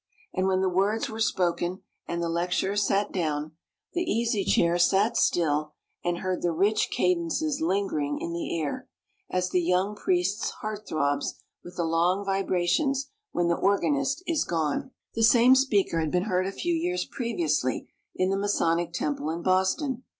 And 0.33 0.47
when 0.47 0.61
the 0.61 0.67
words 0.67 1.11
were 1.11 1.19
spoken 1.19 1.83
and 2.07 2.23
the 2.23 2.27
lecturer 2.27 2.75
sat 2.75 3.11
down, 3.11 3.51
the 3.93 4.01
Easy 4.01 4.43
Chair 4.43 4.79
sat 4.79 5.15
still 5.15 5.75
and 6.03 6.17
heard 6.25 6.41
the 6.41 6.51
rich 6.51 6.89
cadences 6.91 7.61
lingering 7.61 8.17
in 8.19 8.33
the 8.33 8.59
air, 8.59 8.89
as 9.29 9.51
the 9.51 9.61
young 9.61 9.95
priest's 9.95 10.49
heart 10.61 10.87
throbs 10.87 11.35
with 11.63 11.75
the 11.75 11.85
long 11.85 12.25
vibrations 12.25 13.11
when 13.31 13.47
the 13.47 13.53
organist 13.57 14.23
is 14.25 14.43
gone. 14.43 14.89
The 15.13 15.21
same 15.21 15.53
speaker 15.53 15.99
had 15.99 16.09
been 16.09 16.23
heard 16.23 16.47
a 16.47 16.51
few 16.51 16.73
years 16.73 17.05
previously 17.05 17.87
in 18.15 18.31
the 18.31 18.39
Masonic 18.39 18.93
Temple 18.93 19.29
in 19.29 19.43
Boston. 19.43 20.01